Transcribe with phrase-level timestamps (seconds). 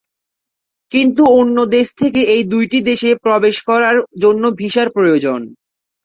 [0.91, 5.41] কিন্তু অন্য দেশ থেকে এই দুইটি দেশে প্রবেশ করার জন্য ভিসার প্রয়োজন।